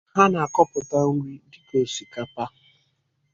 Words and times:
ha 0.13 0.23
na-akọpụta 0.31 0.99
nri 1.15 1.33
dịka 1.51 1.75
osikapa 1.85 2.43